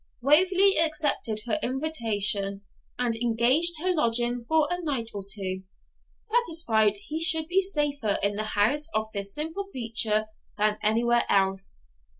[0.19, 2.63] Waverley accepted her invitation,
[2.97, 5.61] and engaged her lodging for a night or two,
[6.21, 10.25] satisfied he should be safer in the house of this simple creature
[10.57, 11.81] than anywhere else.